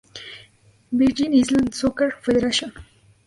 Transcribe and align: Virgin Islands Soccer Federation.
Virgin 0.91 1.31
Islands 1.31 1.77
Soccer 1.79 2.09
Federation. 2.23 2.71